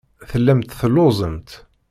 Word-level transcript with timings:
Tellamt 0.29 0.69
telluẓemt. 0.79 1.49